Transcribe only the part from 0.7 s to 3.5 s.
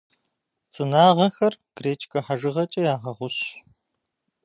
Цӏынагъэхэр гречкэ хьэжыгъэкӏэ ягъэгъущ.